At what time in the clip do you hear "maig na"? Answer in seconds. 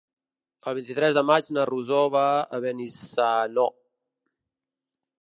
1.31-1.67